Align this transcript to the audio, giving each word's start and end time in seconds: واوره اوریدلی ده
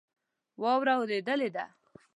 واوره 0.61 0.93
اوریدلی 0.97 1.47
ده 1.55 1.65